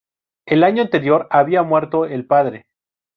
El 0.47 0.63
año 0.63 0.81
anterior 0.81 1.27
había 1.29 1.61
muerto 1.61 2.05
el 2.07 2.25
padre. 2.25 2.65